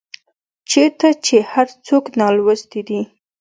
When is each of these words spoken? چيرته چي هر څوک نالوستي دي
چيرته 0.69 1.07
چي 1.25 1.37
هر 1.51 1.67
څوک 1.87 2.03
نالوستي 2.19 2.81
دي 2.87 3.01